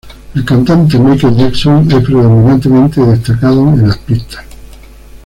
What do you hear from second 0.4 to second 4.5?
cantante Michael Jackson es predominantemente destacado en las pistas.